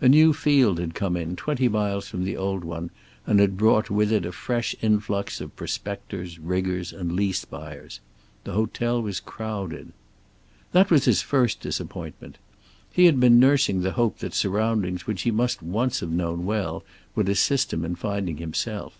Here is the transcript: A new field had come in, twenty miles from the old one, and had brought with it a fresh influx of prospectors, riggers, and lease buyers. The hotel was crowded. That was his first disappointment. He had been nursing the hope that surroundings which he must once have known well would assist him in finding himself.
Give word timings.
A 0.00 0.08
new 0.08 0.32
field 0.32 0.78
had 0.78 0.94
come 0.94 1.16
in, 1.16 1.34
twenty 1.34 1.66
miles 1.66 2.06
from 2.06 2.22
the 2.22 2.36
old 2.36 2.62
one, 2.62 2.90
and 3.26 3.40
had 3.40 3.56
brought 3.56 3.90
with 3.90 4.12
it 4.12 4.24
a 4.24 4.30
fresh 4.30 4.76
influx 4.80 5.40
of 5.40 5.56
prospectors, 5.56 6.38
riggers, 6.38 6.92
and 6.92 7.10
lease 7.10 7.44
buyers. 7.44 7.98
The 8.44 8.52
hotel 8.52 9.02
was 9.02 9.18
crowded. 9.18 9.92
That 10.70 10.92
was 10.92 11.06
his 11.06 11.22
first 11.22 11.58
disappointment. 11.58 12.38
He 12.92 13.06
had 13.06 13.18
been 13.18 13.40
nursing 13.40 13.80
the 13.80 13.94
hope 13.98 14.18
that 14.20 14.32
surroundings 14.32 15.08
which 15.08 15.22
he 15.22 15.32
must 15.32 15.60
once 15.60 15.98
have 15.98 16.10
known 16.12 16.44
well 16.46 16.84
would 17.16 17.28
assist 17.28 17.72
him 17.72 17.84
in 17.84 17.96
finding 17.96 18.36
himself. 18.36 18.96